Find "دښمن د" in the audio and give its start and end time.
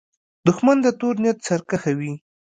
0.47-0.87